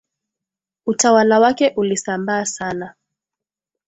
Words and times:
Utawala 0.85 1.39
wake 1.39 1.73
ulisambaa 1.75 2.45
sana 2.45 2.95